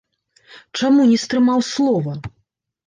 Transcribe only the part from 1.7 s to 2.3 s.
слова?